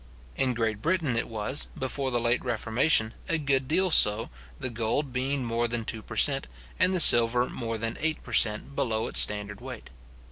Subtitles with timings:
[0.35, 5.13] In Great Britain it was, before the late reformation, a good deal so, the gold
[5.13, 6.47] being more than two per cent.,
[6.79, 8.75] and the silver more than eight per cent.
[8.75, 9.91] below its standard weight.